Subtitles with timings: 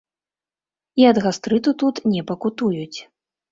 [1.01, 2.99] І ад гастрыту тут не пакутуюць.